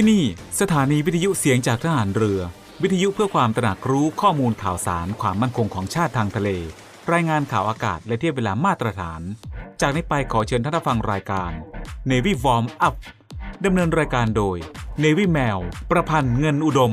[0.00, 0.26] ที่นี่
[0.60, 2.40] สถานีวิทยุเสียงจากทหารเรือ
[2.82, 6.48] วิทยุเพื่อความตระหนักรู้ข้อมูลข่าวสารความมั่นคงของชาติทางทะเล
[7.12, 9.20] รายงานข่าวอากาศและเทียบเวลามาตรฐาน
[9.80, 11.50] จากนี้ไปขอเชิญท่านฟังรายการ
[12.10, 12.96] Navy Warm Up
[13.64, 14.56] ดำเนินรายการโดย
[15.02, 16.92] Navy Mail ประพันธ์เงินอุดม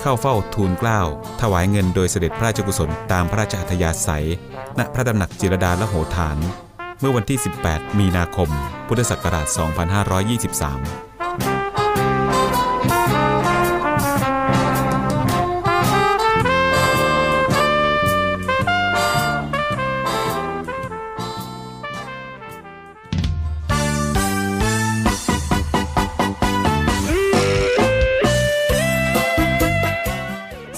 [0.00, 1.00] เข้าเฝ้าทูลเกล้า
[1.40, 4.26] ถวายเงินโดยเสด็จพระราชกุศลตามพระราชอัธยาศัย
[4.78, 6.38] ณพระตำหนักจิรดาละโหฐาน
[7.00, 8.48] เมื่อวันที่ 18 มีนาคม
[8.88, 11.07] พุทธศักราช 2523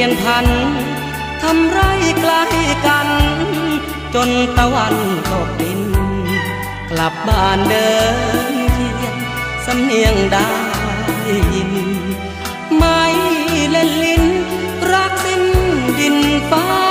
[0.00, 0.46] ลี่ยนพัน
[1.42, 1.80] ทำไร
[2.20, 2.42] ใกล้
[2.86, 3.08] กัน
[4.14, 4.94] จนตะวัน
[5.30, 5.80] ตกดิน
[6.90, 7.90] กลับบ้านเดิ
[8.52, 9.16] นเทียน
[9.66, 10.50] สำเนียงได้
[11.54, 11.72] ยิน
[12.76, 13.02] ไม่
[13.70, 14.24] เล่นลิ้น
[14.92, 15.42] รักสิ้น
[15.98, 16.16] ดิน
[16.50, 16.89] ฟ้า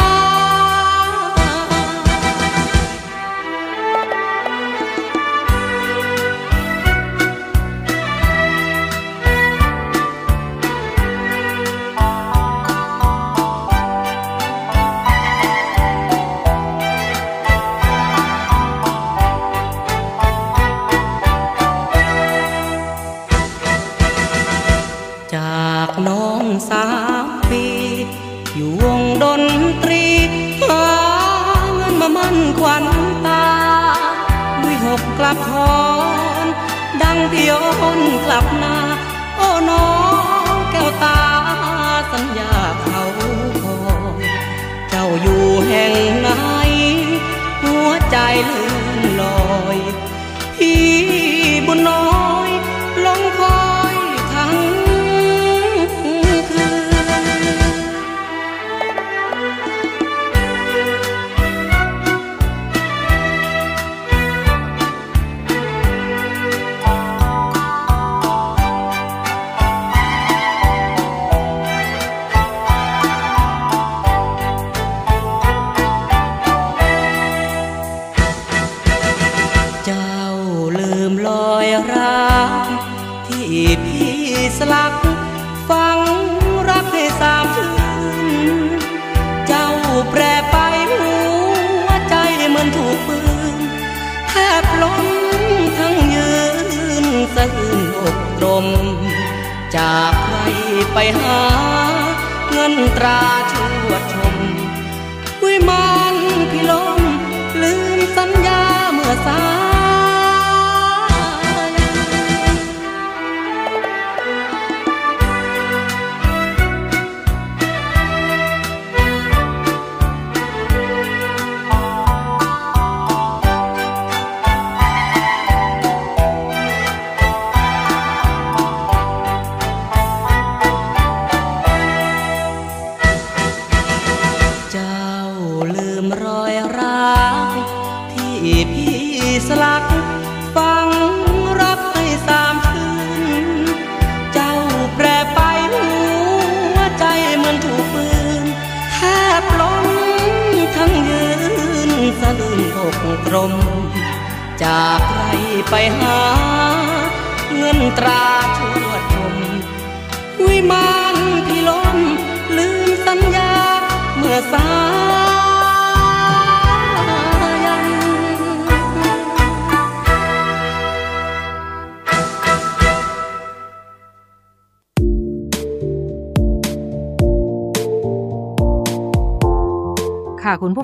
[109.10, 109.49] ญาเมื่อสา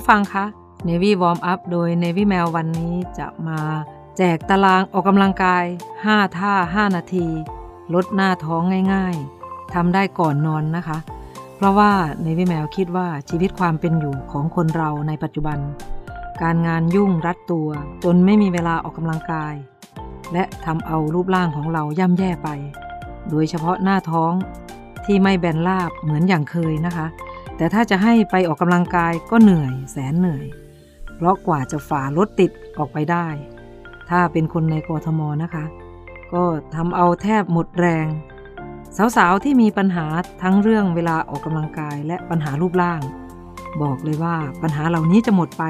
[0.07, 0.45] ฟังคะ
[0.87, 3.59] Navy Warm Up โดย Navy Mail วันนี้จะมา
[4.17, 5.65] แจกตารางออกกำลังกาย
[6.01, 6.53] 5 ท่า
[6.89, 7.27] 5 นาที
[7.93, 8.61] ลดหน้าท้อง
[8.93, 10.97] ง่ายๆทำได้ก่อนนอนนะคะ
[11.55, 11.91] เพราะว่า
[12.25, 15.59] Navy Mail คิดว่าชีวิตความเป็นอยู่ของคนเราในปัจจุบัน
[16.41, 17.69] การงานยุ่งรัดตัว
[18.03, 19.53] จนไม่มีเวลาออกกำลังกาย
[20.33, 22.49] และทำเอารูปร่างของเราย่ำแย่ไป
[23.29, 24.33] โดยเฉพาะหน้าท้อง
[25.05, 27.07] ที่ไม่แบนราบเหมือนอย่างเคยนะคะ
[27.57, 30.45] แต่ถ้าจะให้ไปออกกำลังกายก็เหนื่อยแสนเหนื่อย
[31.15, 33.27] เพราะกว่าจะฝ่ารถติดออกไปได้
[34.09, 35.65] ถ้าเป็นคนในกทมนะคะ
[36.33, 36.43] ก็
[36.75, 38.07] ทำเอาแทบหมดแรง
[39.17, 40.05] สาวๆที่มีปัญหา
[40.41, 43.01] ทั้งเรื่องเวลาออกกำลังกายและปัญหารูปร่าง
[43.81, 45.63] บอกเลยว่าปัญหาเหล่านี้จะหมดไป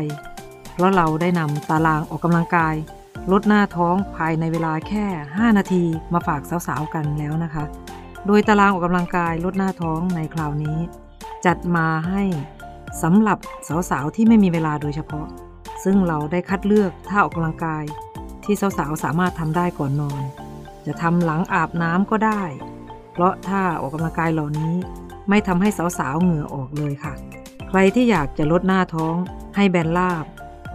[0.73, 2.75] เพราะเราได้นำตารางออกกำลังกาย
[3.31, 5.83] ลดหน้าท้องภายในเวลาแค่ 5 นาที
[6.13, 7.63] มาฝากสาวๆกันแล้วนะคะ
[8.25, 10.77] โดยตารางออกกำลังกายลดหน้าท้องในคราวนี้
[11.45, 12.23] จัดมาให้
[13.03, 13.37] สำหรับ
[13.89, 15.27] สาวๆที่ไม่มีเวลาโดยเฉพาะ
[15.83, 17.83] ซึ่งเราได้คัดเลือกท่าออกกำลังกาย
[18.43, 20.21] ที่สาวๆสามารถทำได้ก่อนนอน
[20.85, 22.43] จะทำหลังอาบน้ำก็ได้
[23.11, 24.73] เพราะท่าออกกำลังกายเหล่านี้
[25.29, 25.69] ไม่ทำให้
[25.99, 27.13] สาวๆเหงื่อออกเลยค่ะ
[27.69, 29.15] ใครที่อยากจะลดหน้าท้อง
[29.55, 30.25] ให้แบนราบ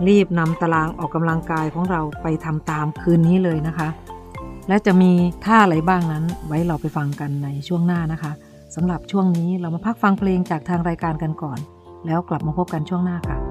[0.08, 3.88] รีบนำตารางออกกำลังกายของเราไปทำตามคืนนี้เลยนะคะ
[4.68, 5.12] และจะมี
[5.44, 8.32] ท่าอะไรบ้างนั้นไว้เราไปฟังกันในช่วงหน้านะคะ
[8.74, 11.58] สำหรับช่วงนี้เรามาพักฟังเพลงจากทางรายการกันก่อน
[12.06, 13.49] แล้วกลับมาพบกันช่วงหน้าค่ะ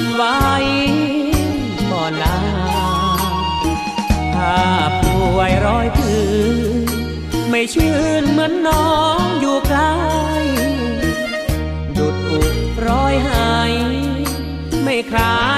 [0.00, 0.24] วันไหว
[1.90, 2.38] บ่ลา
[4.34, 4.56] ถ้า
[5.02, 6.32] ป่วยร้อยคือ
[7.50, 8.92] ไม่ชื่นเหมือนน้อ
[9.24, 9.80] งอยู่ไกล
[11.94, 12.40] หยุดอุ
[12.88, 13.72] ร้อยหาย
[14.82, 15.38] ไม่คลา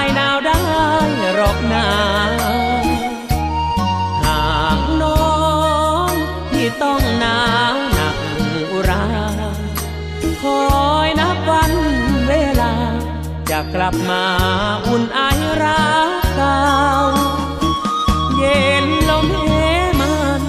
[13.75, 14.23] กลับมา
[14.87, 15.19] อุ่นไอ
[15.63, 16.63] รักเก่า
[18.37, 20.43] เย็นลมเหมัน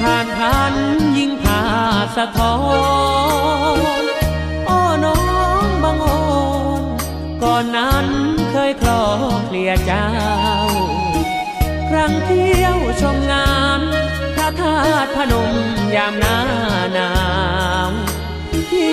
[0.00, 0.74] ผ่านพัน
[1.18, 1.62] ยิ่งพา
[2.16, 2.56] สะท้อ
[4.00, 4.04] น
[4.66, 5.20] โอ้น้อ
[5.62, 6.06] งบางโอ
[6.80, 6.82] น
[7.42, 8.06] ก่อนนั้น
[8.50, 9.02] เคยคลอ
[9.46, 10.08] เคลียเจ้า
[11.88, 13.80] ครั้งเที่ยวชมงาน
[14.34, 15.54] พระธาตุพนม
[15.94, 16.38] ยามหน้า
[16.94, 17.10] หนา
[17.88, 17.90] ว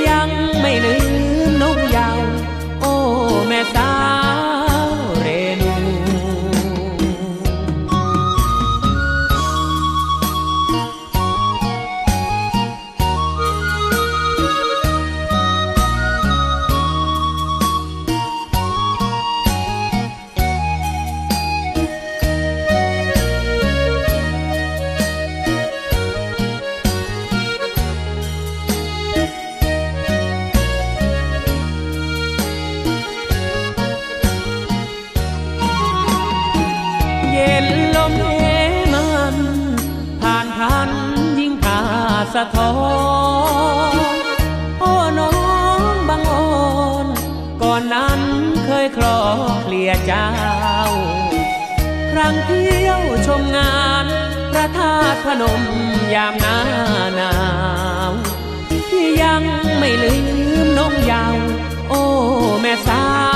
[0.10, 0.30] ยัง
[0.62, 0.98] ไม่ลื
[1.50, 2.33] มนกยาว
[42.56, 42.72] ทอ
[43.94, 44.18] น
[44.80, 45.34] โอ้น้อ
[45.94, 46.34] งบังโอ
[47.06, 47.08] น
[47.62, 48.22] ก่อนนั้น
[48.66, 49.20] เคยคลอ
[49.64, 50.30] เคลียเจ้า
[52.12, 54.06] ครั้งเที่ยวชมงาน
[54.52, 55.62] พระธาตุพนม
[56.14, 56.58] ยามหน้า
[57.16, 57.34] หนา
[58.10, 58.12] ว
[58.90, 59.44] ที่ยัง
[59.80, 60.14] ไม่ลื
[60.66, 61.36] มน้องยาว
[61.90, 62.02] โอ้
[62.62, 63.33] แม่สาว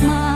[0.00, 0.35] Mom.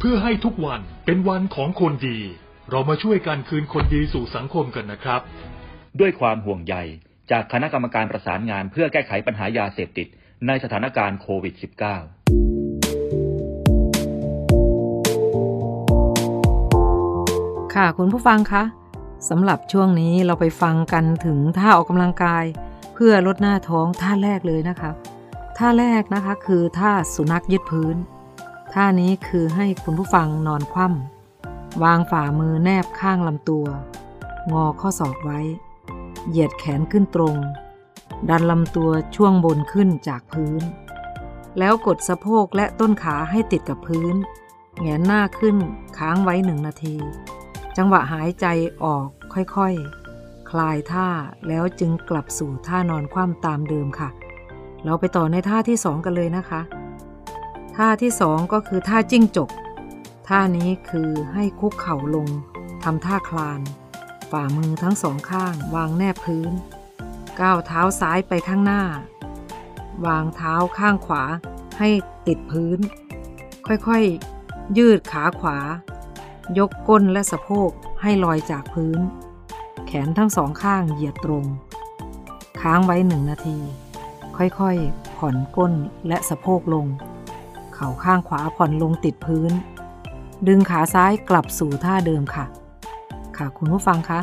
[0.00, 2.18] เพื่อให้ทุกวันเป็นวันของคนดี
[2.70, 5.20] เรามาช่วยกันคืนคนดีสู่สังคมกันนะครับ
[6.00, 6.74] ด้วยความห่วงใย
[7.30, 10.06] จากคณะกรรมการประสานงานเพื่อแก้ไขปัญหายาเสพติด
[10.46, 11.62] ในสถานการณ์โควิด -19
[17.74, 18.62] ค่ะคุณผู้ฟังคะ
[19.28, 22.44] สำหรับช่วงนี้เราไปฟังกันถึงท่าออกกำลังกาย
[22.94, 24.90] เพื่อลดหน้าท้องท่าแรกเลยนะคะ
[25.58, 27.96] ท่าแรกนะคะคือท่าสุนัขยึดพื้น
[28.78, 33.66] ท่านี้คือให้คุณผู้ฟังนอนคว่ำวางฝ่ามือแนบข้างลำตัว
[34.52, 35.40] งอข้อศอกไว้
[36.28, 37.36] เหยียดแขนขึ้นตรง
[38.28, 40.62] ดันลำตัวช่วงบนขึ้นจากพื้น
[41.58, 44.14] แล้วกดสะโพกและต้นขาให้ติดกับพื้น
[44.80, 45.56] แงนหน้าขึ้น
[45.98, 46.96] ค้างไว้หนึ่งนาที
[47.76, 48.46] จังหวะหายใจ
[48.82, 51.08] ออกค่อยๆคลายท่า
[51.48, 54.08] แล้วจึงกลับสู่ท่านอนคว่ำตามเดิมค่ะ
[54.84, 56.62] เราไปต่อในท่าที่สองกันเลยนะคะ
[57.80, 59.50] ท่าที่สองก็คือท่าจิ้งจก
[60.28, 62.28] ท่านี้คือให้คุกเข่าลง
[62.82, 63.60] ทำท่าคลาน
[64.30, 66.52] ฝ่ามือทั้งสองข้าง วางแนบพื้น
[67.40, 68.82] ก้าวเท้าซ้ายไปข้างหน้า
[70.06, 71.24] วางเท้าข้างขวา
[71.78, 71.88] ให้
[72.26, 72.78] ติดพื้น
[73.66, 75.58] ค่อยๆ ยืดขาขวา
[76.58, 77.70] ยกก้นและสะโพก
[78.02, 79.00] ให้ลอยจากพื้น
[79.86, 81.44] แขนทั้งสองข้างเหยียดตรง
[82.60, 83.58] ค้างไว้หนึ่งนาที
[84.36, 85.72] ค่อยๆ ผ่อนก้น
[86.08, 86.86] และสะโพกลง
[87.76, 89.52] เข่าข้างขวาผ่อนลงติดพื้น
[90.48, 92.44] ดึงขาซ้ายกลับสู่ท่าเดิมค่ะ
[93.36, 94.20] ค่ะคุณผู้ฟังคะ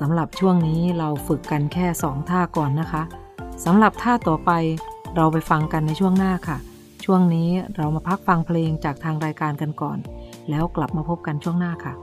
[0.00, 3.02] สำหรับช่วงนี้เราฝึกกันแค่สองท่าก่อนนะคะ
[3.64, 4.50] สำหรับท่าต่อไป
[5.16, 6.58] เราไปฟังกันในช่วงหน้าค่ะ
[7.04, 9.98] ช่วงนี้เรามาพักฟังเพลงจากทางรายการกันก่อน
[10.50, 11.94] แล้วกลับมาพบกันช่วงหน้าค่ะ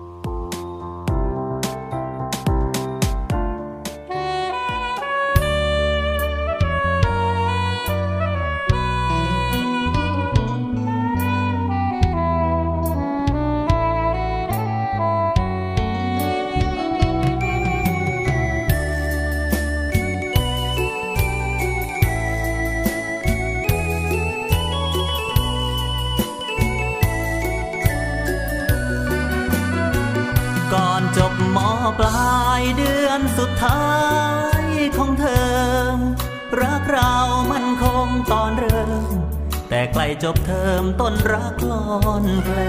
[39.93, 41.85] ใกล้จบเทอมต้นรักลอ
[42.23, 42.59] นแผล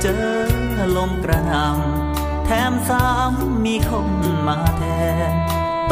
[0.00, 0.24] เจอ
[0.96, 4.10] ลมกระหน่ำแถมซ้ำมีคน
[4.48, 4.84] มาแท
[5.30, 5.32] น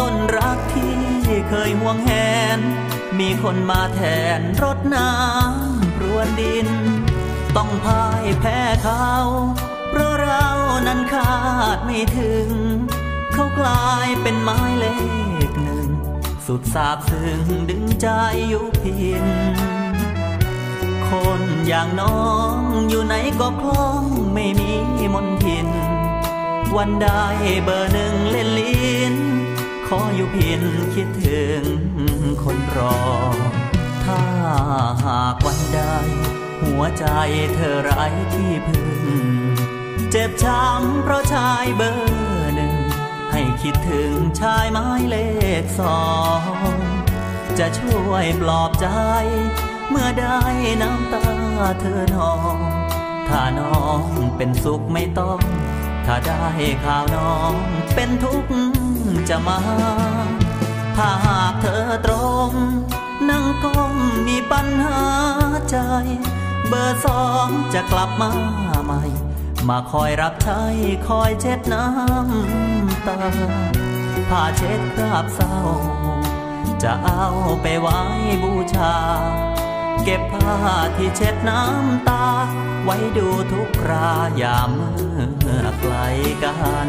[0.00, 0.96] ต้นรักที่
[1.48, 2.10] เคยห่วงแห
[2.58, 2.60] น
[3.18, 4.00] มีคนมาแท
[4.38, 6.68] นรดน้ำรวนดิน
[7.56, 9.10] ต้องพ่ายแพ้เขา
[9.90, 10.48] เพราะเรา
[10.86, 11.36] นั้นคา
[11.76, 12.48] ดไม่ถึง
[13.34, 14.86] เขากลายเป็นไม้เล
[15.48, 15.88] ขหนึ่ง
[16.46, 18.08] สุดสาบซึ้งดึงใจ
[18.48, 19.26] อยู่เพิน
[21.10, 22.56] คนอย่างน้อง
[22.88, 24.72] อยู่ไหนก็คล่องไม่มี
[25.14, 25.68] มนทิน
[26.76, 27.24] วันได้
[27.64, 29.14] เบอร์หนึ่งเล่นลิ้น
[29.86, 30.62] ขออยู่เพิน
[30.94, 31.62] คิดถึง
[32.42, 32.98] คนรอ
[34.04, 34.22] ถ้า
[35.04, 35.80] หากวันใด
[36.62, 37.04] หัวใจ
[37.54, 39.04] เธอไร้ที่พึ่ง
[40.10, 42.74] เจ็บช้ำเพราะชายเบอร์หนึ่ง
[43.32, 45.16] ให้คิดถึงชายไม้เล
[45.62, 46.04] ขสอ
[46.72, 46.74] ง
[47.58, 48.88] จะช่วยปลอบใจ
[49.90, 50.38] เมื่อได้
[50.82, 51.24] น้ำตา
[51.80, 52.58] เธอนอง
[53.28, 54.02] ถ้าน้อง
[54.36, 55.40] เป็นสุขไม่ต้อง
[56.06, 56.42] ถ้าได้
[56.84, 57.52] ข่าวน้อง
[57.94, 58.54] เป็นทุกข์
[59.28, 59.60] จะมา
[60.96, 62.14] ถ้าหากเธอตร
[62.48, 62.52] ง
[63.28, 63.94] นั่งก้ม
[64.28, 65.00] มีปัญหา
[65.70, 65.76] ใจ
[66.68, 68.30] เบอร์สองจะกลับมา
[68.84, 69.02] ใหม่
[69.68, 70.62] มาคอยรับใช้
[71.08, 73.18] คอยเช็ดน้ำตา
[74.28, 75.56] ผ้าเช็ดคราบเศร้า
[76.82, 77.26] จะเอา
[77.62, 78.00] ไปไว้
[78.42, 78.94] บูชา
[80.08, 80.56] เก็บผ้า
[80.96, 82.26] ที่เช็ดน้ำตา
[82.84, 84.70] ไว้ดูทุกครายาม
[85.38, 85.94] เมื่อไกล
[86.42, 86.54] กั
[86.86, 86.88] น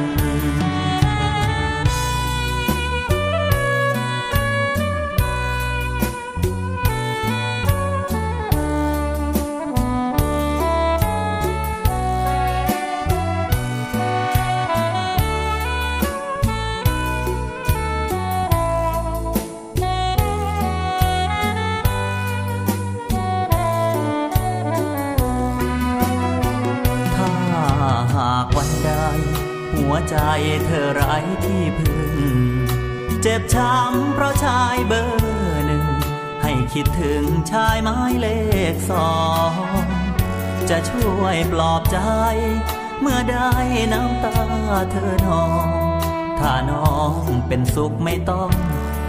[30.65, 32.15] เธอไร้ที่พึ่ง
[33.21, 35.87] เจ็บช้ำเพราะชายเบอร์หนึ่ง
[36.41, 38.27] ให้คิดถึงชายไม้เล
[38.73, 39.15] ขสอ
[39.49, 39.51] ง
[40.69, 41.99] จะช่วยปลอบใจ
[43.01, 43.51] เมื่อได้
[43.93, 44.39] น้ำตา
[44.91, 45.67] เธอนอง
[46.39, 47.13] ถ้าน้อง
[47.47, 48.49] เป็นสุขไม่ต้อง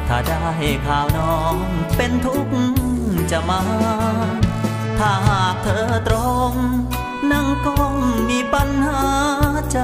[0.09, 0.45] ถ้าได้
[0.87, 1.55] ข่าวน้อง
[1.97, 2.57] เป็นทุกข์
[3.31, 3.61] จะมา
[4.99, 6.17] ถ้าหากเธอตร
[6.51, 6.53] ง
[7.31, 7.95] นั่งก้ม
[8.31, 9.03] มีปัญหา
[9.73, 9.81] ใจ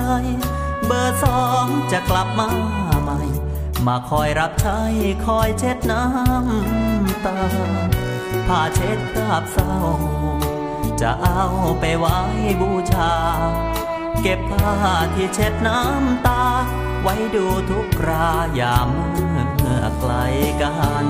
[0.86, 2.48] เบอร์สองจะกลับมา
[3.02, 3.20] ใหม่
[3.86, 4.80] มาคอยรับใช้
[5.26, 7.38] คอยเช็ดน้ำตา
[8.46, 9.76] ผ้าเช็ดกราบเศร้า
[11.00, 11.44] จะเอา
[11.80, 12.18] ไปไว้
[12.60, 13.12] บูชา
[14.22, 14.74] เก็บผ้า
[15.14, 16.44] ที่เช็ดน้ำตา
[17.02, 18.88] ไว้ดูทุกรายาม
[19.56, 20.12] เมื่อไกล
[20.60, 21.06] กัน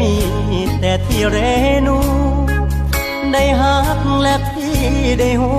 [0.00, 0.14] มี
[0.80, 1.36] แต่ที่เร
[1.86, 1.98] นู
[3.32, 4.78] ได้หักและที่
[5.20, 5.52] ได้หู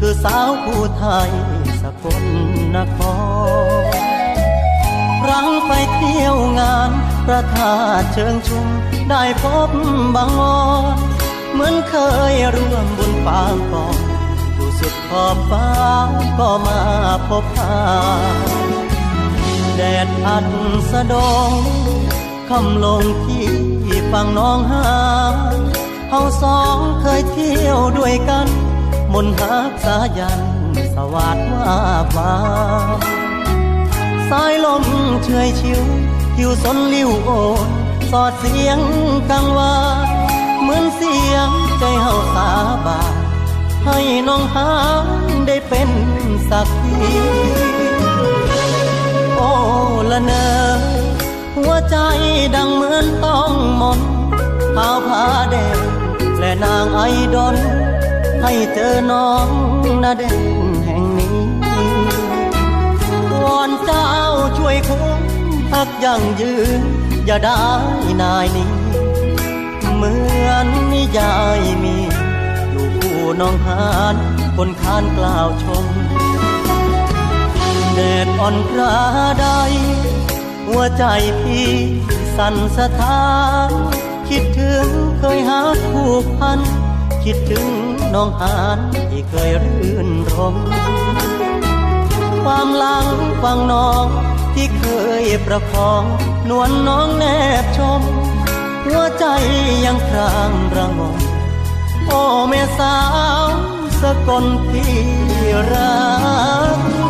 [0.00, 1.30] คือสาวผู้ไทย
[1.80, 2.24] สกล
[2.74, 3.96] นคร
[5.22, 6.90] ครั้งไปเที่ยวงาน
[7.26, 8.66] พระธาตุเชิงชุม
[9.10, 9.70] ได้พบ
[10.14, 10.62] บางออ
[10.94, 10.96] น
[11.52, 11.94] เหมือนเค
[12.32, 13.98] ยร่วมบุญปางก่อน
[14.56, 15.68] ผู้สุดขอบฟ้า
[16.38, 16.80] ก็มา
[17.28, 17.76] พบพา
[19.76, 20.46] แดดอัด
[20.90, 21.14] สะด
[21.50, 21.83] ง
[22.50, 23.46] คำลงที่
[24.12, 24.88] ฝั่งน้องหา
[26.10, 28.46] เฮาสองเคยเที่ยวด้วยกัน
[29.12, 30.40] มนหักสายัน
[30.94, 31.76] สวัสดว่า
[32.14, 32.34] ฟ้า
[34.30, 34.84] สายลม
[35.24, 35.82] เฉยชิว
[36.34, 37.30] ผิวสนลิ้วโอ
[37.66, 37.68] น
[38.10, 38.78] สอดเสียง
[39.30, 39.76] กังวา
[40.06, 40.08] น
[40.60, 42.48] เหมือนเสียงใจเฮาสา
[42.86, 43.14] บาน
[43.84, 44.72] ให้น้องหา
[45.04, 45.06] ง
[45.46, 45.90] ได้เป็น
[46.50, 46.94] สักที
[49.36, 49.50] โอ้
[50.10, 50.93] ละเนอ
[51.74, 51.96] วใจ
[52.54, 54.00] ดังเหมือนต้องมน
[54.74, 55.78] ขาวผ้าแดง
[56.38, 57.00] และนางไอ
[57.34, 57.56] ดอน
[58.42, 59.48] ให้เจอน้อง
[60.02, 60.40] นาเดง
[60.84, 61.36] แห่งนี้
[63.42, 64.08] วอนเจ้า
[64.58, 65.20] ช่วยคุ้ม
[65.70, 66.80] พักยั่งยืน
[67.26, 67.64] อย่าได้
[68.22, 68.72] นายนี้
[69.94, 70.14] เหมื
[70.48, 71.96] อนนิยายมี
[72.70, 73.84] อยู่คู่น้องหา
[74.14, 74.16] น
[74.56, 75.86] คนคานกล่าวชม
[77.94, 78.94] แดดอ่อนกระ
[79.40, 79.46] ได
[80.68, 81.04] หัวใจ
[81.40, 81.70] พี่
[82.36, 83.24] สั่นสะท้า
[83.68, 83.70] น
[84.28, 84.86] คิดถึง
[85.18, 86.60] เคยหาผูกพัน
[87.24, 87.66] คิดถึง
[88.14, 88.78] น้องหาน
[89.10, 90.56] ที่เคยรื่นรม
[92.42, 93.06] ความหลัง
[93.42, 94.06] ฟังน้อง
[94.54, 94.84] ที่เค
[95.22, 96.02] ยประคอง
[96.50, 97.24] นวลน้องแน
[97.62, 98.02] บชม
[98.84, 99.26] หัวใจ
[99.84, 101.18] ยังครางระงม
[102.06, 102.98] โอ้แม่สา
[103.44, 103.46] ว
[104.00, 104.94] สกลที่
[105.72, 105.94] รั
[106.76, 107.03] ก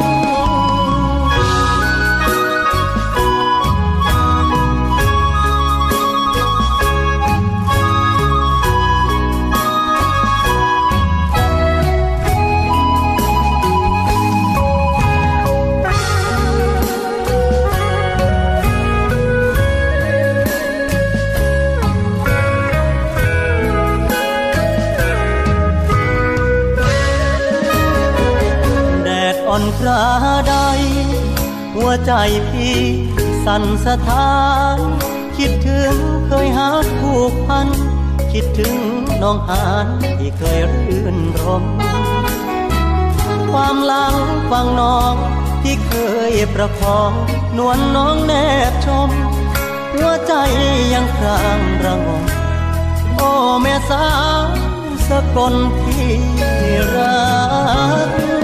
[30.49, 30.55] ใด
[31.75, 32.13] หัวใจ
[32.51, 32.81] พี่
[33.45, 34.33] สั่นสะท้า
[34.77, 34.79] น
[35.37, 35.95] คิดถึง
[36.27, 36.69] เคยหา
[37.01, 37.69] ผูกพัน
[38.33, 38.75] คิดถึง
[39.23, 39.87] น้องหาน
[40.19, 41.65] ที่เคยรื่นรม
[43.51, 44.15] ความหลัง
[44.51, 45.15] ฟังน้อง
[45.63, 45.93] ที่เค
[46.31, 47.13] ยประคอง
[47.59, 48.33] นวลน้องแน
[48.71, 49.11] บชม
[49.95, 50.35] หัวใจ
[50.93, 52.25] ยังครางระงม
[53.15, 53.31] โอ้
[53.63, 54.07] แม่สา
[54.43, 54.45] ว
[55.09, 56.13] สกลที่
[56.95, 57.19] รั
[58.07, 58.44] ก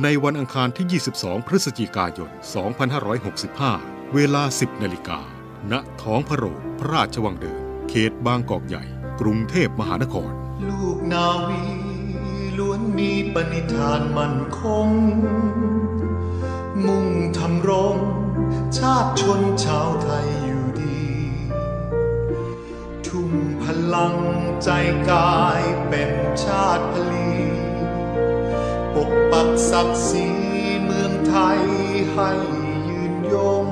[0.00, 2.30] ในวันอังคารที่ 22 พฤศจิกายน
[3.62, 5.20] 2565 เวลา 10 นาฬิกา
[5.72, 8.84] ณ ท้องพระโรงพระราชวังเดิม เขตบางกอกใหญ่
[9.20, 10.30] กรุงเทพมหานคร
[10.68, 11.64] ลูกนาวี
[12.58, 14.88] ล้วนมีปณิธานมั่นคง
[16.86, 17.96] มุ่งทำรง
[18.78, 21.02] ชาติชนชาวไทยอยู่ดี
[23.06, 24.16] ทุ่มพลัง
[24.64, 24.70] ใจ
[25.10, 26.10] กายเป็น
[26.44, 27.11] ชาติพล
[29.32, 30.28] ปักศักดิ์ศรี
[30.84, 31.60] เมืองไทย
[32.12, 32.30] ให้
[32.88, 33.71] ยืนยง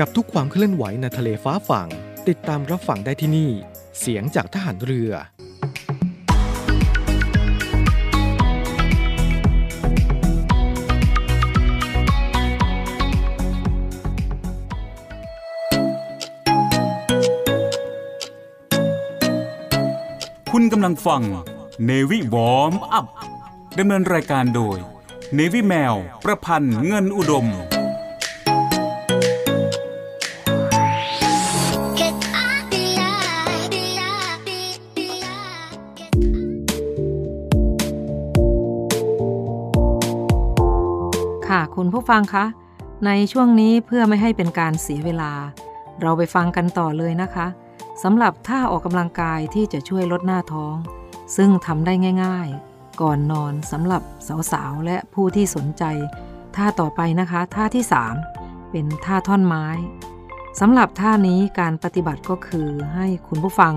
[0.00, 1.88] กับทุกความเคลื่อนไหวในทะเลฟ้าฝั่ง
[2.28, 3.50] ติดตามรับฟังได้ที่นี่
[3.98, 5.12] เสียงจากทหารเรือ
[20.50, 21.22] คุณกำลังฟัง
[21.88, 23.06] Navy Warm Up
[23.78, 24.78] ดำเนินรายการโดย
[25.38, 27.48] Navy แมว ประพันธ์เงินอุดม
[41.78, 42.44] คุณผู้ฟังคะ
[43.06, 45.32] ในช่วงนี้เพื่อไม่ให้เป็นการเสียเวลา
[46.00, 47.46] เราไปฟังกันต่อเลยนะคะ
[48.02, 50.74] สำหรับท่าออกกำลังกายที่จะช่วยลดหน้าท้อง
[51.36, 54.02] ซึ่งทำได้ง่าย ๆ ก่อนนอนสำหรับ
[54.52, 55.84] สาวๆและผู้ที่สนใจ
[56.56, 57.84] ท่าต่อไปนะคะท่าที่
[58.26, 59.66] 3 เป็นท่าท่อนไม้
[60.60, 63.74] สำหรับท่านี้การปฏิบัติก็คือให้คุณผู้ฟัง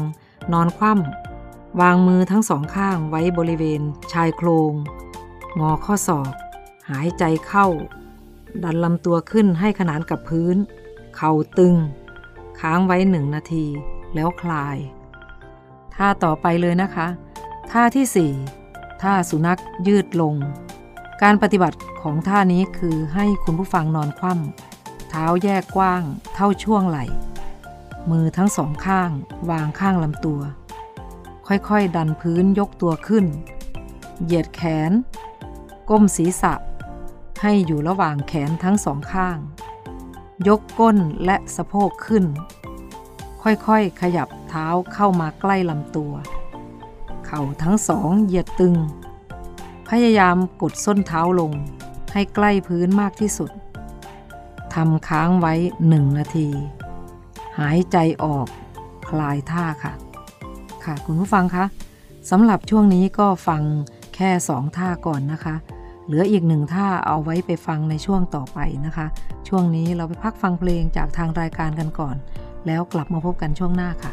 [0.53, 3.81] นอนคว่ำวางมือทั้งสองข้างไว้บริเวณ
[4.13, 4.73] ชายโครง
[5.59, 6.31] งอข้อศอก
[6.89, 7.67] หายใจเข้า
[8.63, 10.55] ดันลำตัวขึ้นให้ขนานกับพื้น
[11.15, 11.75] เข่าตึง
[12.59, 13.65] ค้างไว้หนึ่งนาที
[14.15, 14.77] แล้วคลาย
[15.95, 17.07] ท่าต่อไปเลยนะคะ
[17.71, 20.35] ท่าที่ 4 ท่าสุนัขยืดลง
[21.21, 26.03] การปฏิบัติของท่านี้คือให้คุณผู้ฟังนอนคว่ำเท้าแยกกว้าง
[26.35, 27.05] เท่าช่วงไหล่
[28.09, 29.09] มือทั้งสองข้าง
[29.49, 30.41] วางข้างลำตัว
[31.47, 33.25] ค่อยๆ ดันพื้นยกตัวขึ้น
[34.23, 34.91] เหยียดแขน
[35.89, 36.53] ก้มศีรษะ
[37.41, 39.37] ให้อยู่ระหว่างแขนทั้งสองข้าง
[40.47, 42.25] ยกก้นและสะโพกขึ้น
[43.41, 46.13] ค่อยๆ ขยับเท้าเข้ามาใกล้ลำตัว
[47.25, 48.75] เข่าทั้งสองเหยียดตึง
[49.89, 51.51] พยายามกดส้นเท้าลง
[52.13, 53.51] ให้ใกล้พื้นมากที่สุด
[54.73, 55.53] ทำค้างไว้
[55.87, 56.49] หนึ่งนาที
[57.59, 58.47] หายใจออก
[59.09, 59.93] คลายท่าค่ะ
[60.83, 61.65] ค่ะคุณผู้ฟังคะ
[62.29, 63.61] สำหรับช่วงนี้ก็ฟัง
[64.15, 65.55] แค่สองท่าก่อนนะคะ
[66.07, 69.07] เหลืออีกหนึ่งท่าเอาไว้ไปฟังในช่วงต่อไปนะคะ
[69.47, 72.15] ช่วงนี้เราไปพักฟังเพลงจากทางรายการกันก่อน
[72.67, 74.11] แล้วกลับมาพบกันช่วงหน้าค่ะ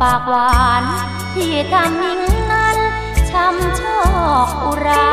[0.00, 0.82] ปากหวาน
[1.34, 2.78] ที่ทำยิ่งนั้น
[3.30, 4.00] ช้ำชอ
[4.46, 5.10] กอุรา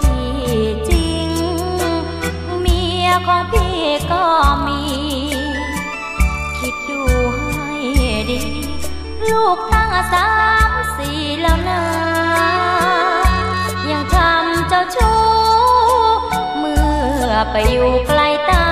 [0.00, 1.28] ที่จริง
[2.60, 3.80] เมียของพี่
[4.12, 4.24] ก็
[4.66, 4.82] มี
[6.58, 7.02] คิดดู
[7.36, 7.74] ให้
[8.30, 8.42] ดี
[9.28, 10.30] ลูกตั้งสา
[10.68, 11.82] มสี่แล้วนะ
[13.90, 15.20] ยังทำเจ้าชู้
[16.58, 16.82] เมื่
[17.28, 18.68] อไปอยู่ไกลตา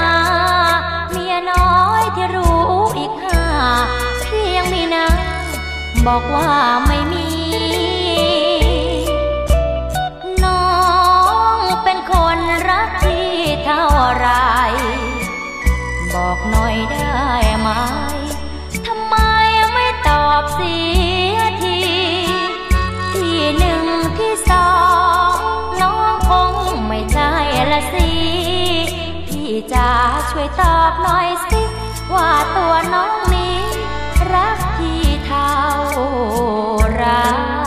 [1.11, 2.63] เมียน้อยที่รู้
[2.99, 3.43] อีกห้า
[4.99, 5.11] นะ
[6.07, 6.51] บอกว่า
[6.87, 7.29] ไม่มี
[10.45, 10.67] น้อ
[11.57, 12.39] งเป็นคน
[12.71, 13.31] รักที่
[13.65, 13.85] เท่า
[14.17, 14.29] ไร
[16.15, 17.25] บอกหน่อยได้
[17.61, 17.69] ไหม
[18.87, 19.15] ทำไม
[19.73, 20.77] ไม่ตอบเสี
[21.37, 21.81] ยที
[23.13, 23.85] ที่หนึ่ง
[24.19, 24.71] ที่สอ
[25.31, 25.35] ง
[25.83, 26.55] น้องคง
[26.89, 27.31] ไม่ใช่
[27.73, 28.11] ละสิ
[29.27, 29.91] พี่จะ
[30.31, 31.63] ช่วยตอบหน่อยสิ
[32.15, 33.61] ว่าตัวน้องนี้
[34.35, 34.59] รัก
[37.01, 37.58] รา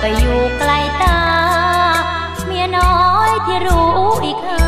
[0.00, 0.72] ไปอยู่ไกล
[1.02, 1.18] ตา
[2.46, 2.98] เมียน้อ
[3.30, 3.92] ยที่รู้
[4.24, 4.64] อีกห้า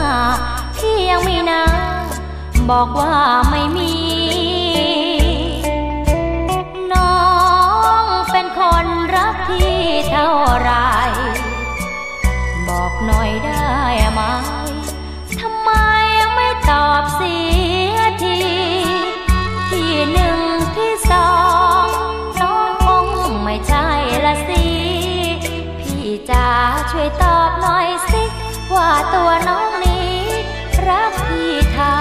[0.76, 1.62] พี่ยังไมีนะ
[2.70, 3.14] บอกว่า
[3.50, 3.92] ไม่มี
[6.92, 7.20] น้อ
[8.02, 9.78] งเป็นคนรักที่
[10.10, 10.70] เท่าไร
[12.68, 13.70] บอกหน่อยได้
[14.12, 14.20] ไหม
[15.40, 15.70] ทำไม
[16.34, 17.36] ไม่ตอบสี
[27.00, 28.24] ช่วยตอบหน่อยสิ
[28.74, 30.18] ว่าตัวน้องนี้
[30.88, 32.00] รักพี่เท่า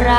[0.00, 0.10] ไร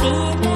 [0.00, 0.55] ปี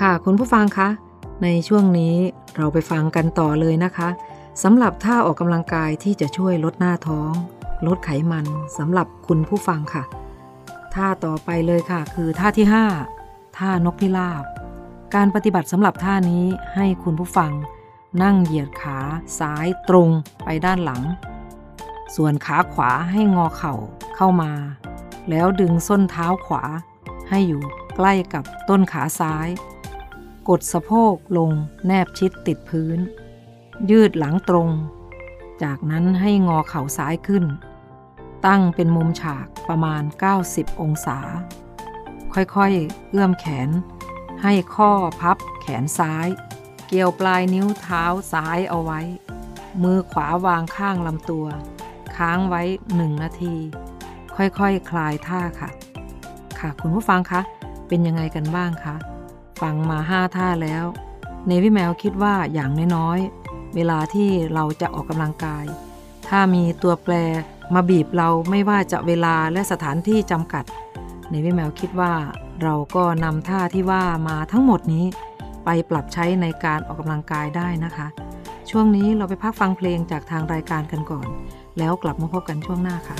[0.00, 0.88] ค่ะคุณผู้ฟังคะ
[1.42, 2.14] ในช่วงนี้
[2.56, 4.08] เราไปฟังกันต่อเลยนะคะ
[4.62, 7.32] สำหรับท่าออกกำลังกายที่จะช่วยลดหน้าท้อง
[7.86, 8.46] ลดไขมัน
[8.78, 10.04] สำหรับคุณผู้ฟังค่ะ
[10.94, 12.66] ท่าต่อไปเลยค่ะ คือท่าที่
[13.12, 14.44] 5 ท่านกพิราบ
[15.14, 16.44] การปฏิบัติสำหรับท่านี้
[16.74, 17.52] ให้คุณผู้ฟัง
[18.22, 18.98] นั่งเหยียดขา
[19.38, 20.08] ซ้ายตรง
[20.44, 21.02] ไปด้านหลัง
[22.16, 23.74] ส่วนขาขวาให้งอเข่า
[24.16, 24.52] เข้ามา
[25.30, 26.62] แล้วดึงส้นเท้าขวา
[27.28, 27.62] ให้อยู่
[27.96, 29.48] ใกล้กับต้นขาซ้าย
[30.48, 31.50] กดสะโพกลง
[31.86, 32.98] แนบชิดติดพื้น
[33.90, 34.68] ยืดหลังตรง
[35.62, 37.44] จากนั้นให้งอเข่าซ้ายขึ้น
[38.46, 40.02] ตั้งเป็นมุมฉากประมาณ
[40.42, 41.18] 90 องศา
[42.34, 43.68] ค่อยๆ เอื้อมแขน
[44.42, 46.26] ให้ข้อพับแขนซ้าย
[46.88, 49.00] เกี่ยวปลายนิ้วเท้าซ้ายเอาไว้
[49.82, 51.46] มือขวาวางข้างลำตัว
[52.16, 52.62] ค้างไว้
[52.96, 53.54] หนึ่งนาที
[54.36, 55.70] ค่อยๆคคลายท่าค่ะ
[56.58, 57.40] ค่ะคุณผู้ฟังคะ
[57.88, 58.94] เป็นยังไงกันบ้างคะ
[59.60, 60.84] ฟังมาห้าท่าแล้ว
[61.46, 65.64] เนวิแมวคิดว่าอย่างน้อยๆ เวลาที่เราจะออกกำลังกาย
[66.28, 67.14] ถ้ามีตัวแปร
[67.74, 70.64] มาบีบเราไม่ว่าจะเวลาและสถานที่จำกัด
[71.30, 72.12] เนวิแมวคิดว่า
[72.62, 75.04] เราก็นำท่าที่ว่ามาทั้งหมดนี้
[75.64, 78.06] ไปปรับใช้ในการออกกำลังกายได้นะคะ
[78.70, 81.26] ช่วงนี้เราไปพักฟังเพลงจากทางรายการกันก่อน
[81.78, 83.16] แล้วกลับมาพบกันช่วงหน้าค่ะ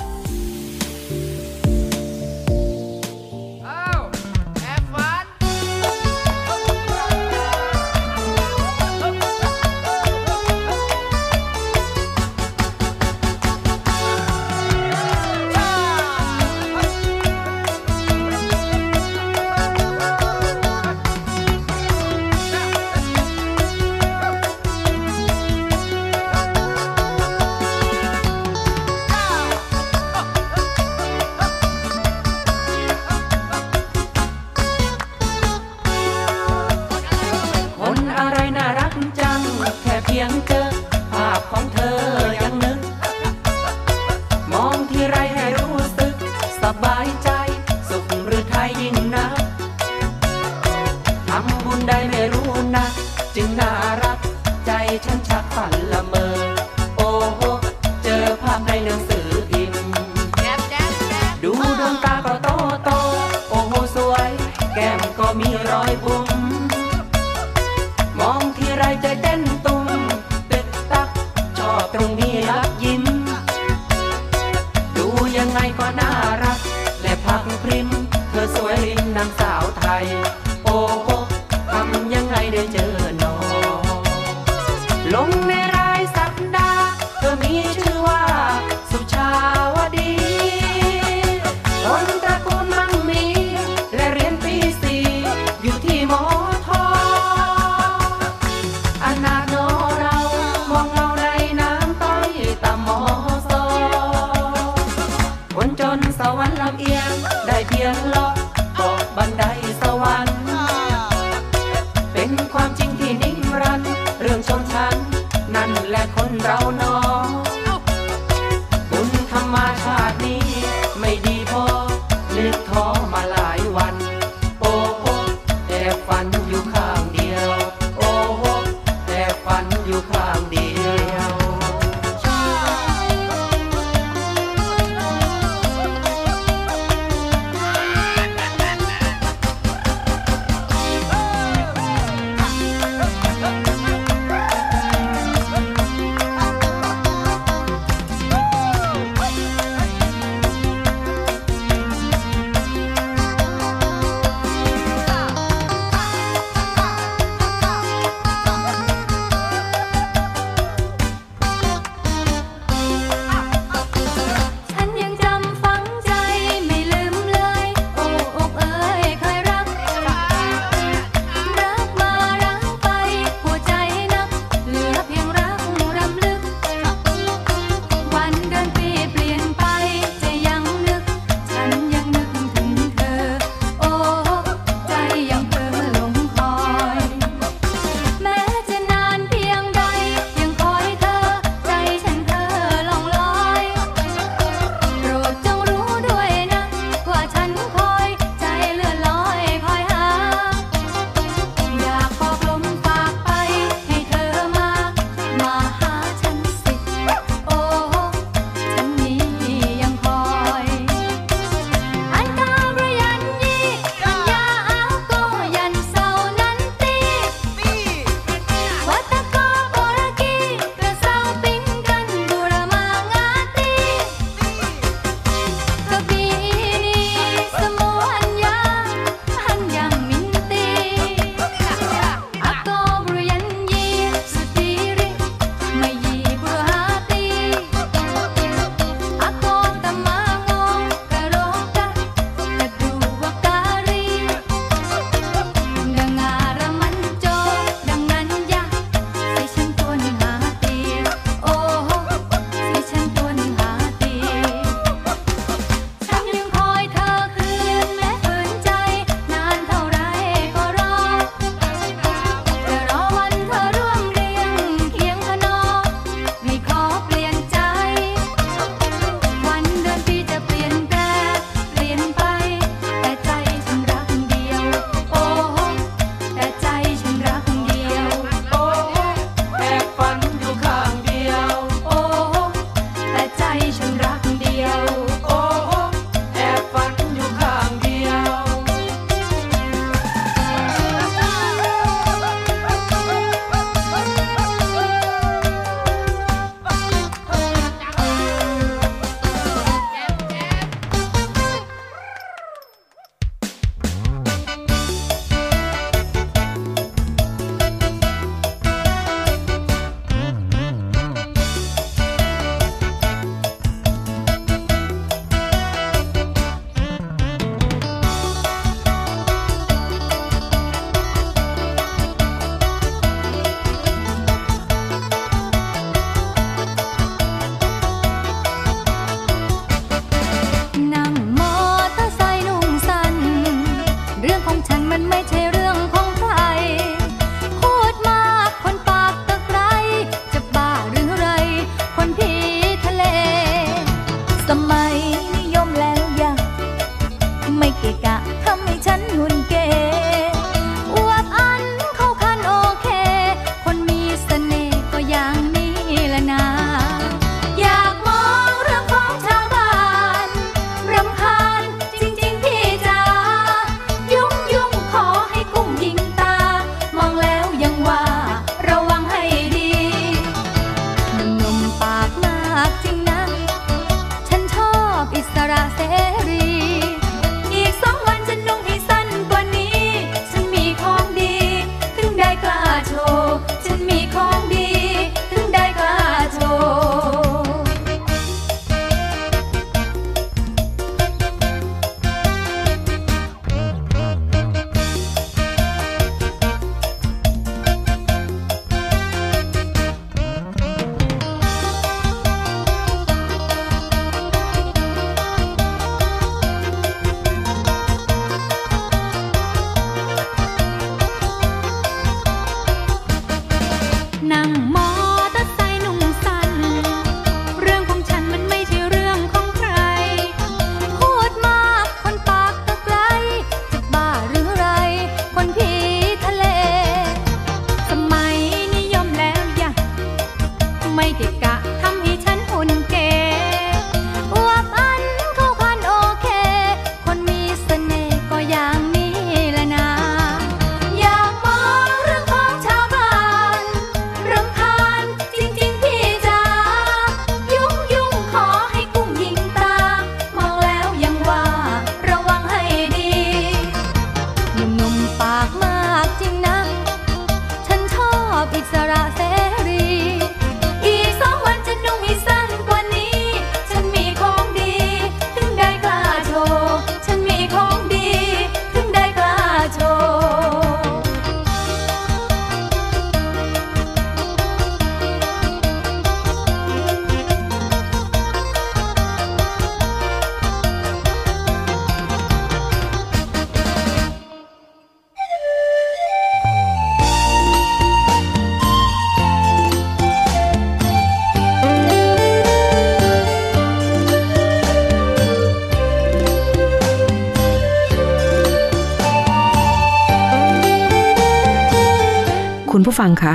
[503.05, 503.35] ังคะ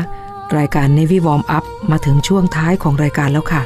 [0.58, 3.62] รายการ Navy Warm Up มาถึงช่วงท้ายของรายการแล้วค่ะ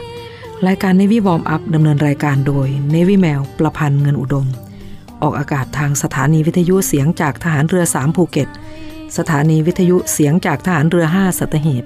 [0.68, 4.48] รายการ Navy Warm Up ดำเนินรายการโดย Navy Mail ประพันธ์เงินอุดม
[5.22, 8.50] ออกอากาศทางสถานีวิทยุเสียงจากทหารเรือ 3 ภูเก็ต
[9.18, 11.84] สถานีวิทยุเสียงจากทหารเรือ 5 สัตหีบ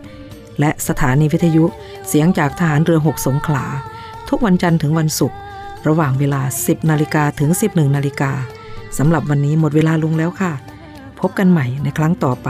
[0.60, 1.66] และสถานีวิทยุ
[2.08, 3.66] เสียงจากทหารเรือ 6 สงขลา
[4.30, 5.38] ทุกวันจันทร์ถึงวันศุกร์
[5.88, 8.32] ระหว่างเวลา 10 นาฬิกาถึง 11 นาฬิกา
[8.98, 10.54] สำหรับวันนี้หมดเวลาลุงแล้วค่ะ
[11.20, 12.50] พบกันใหม่ในครั้งต่อไป